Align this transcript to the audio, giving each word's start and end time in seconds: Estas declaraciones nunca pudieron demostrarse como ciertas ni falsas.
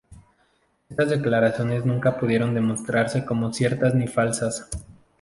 Estas 0.89 1.11
declaraciones 1.11 1.85
nunca 1.85 2.17
pudieron 2.17 2.55
demostrarse 2.55 3.23
como 3.23 3.53
ciertas 3.53 3.93
ni 3.93 4.07
falsas. 4.07 4.67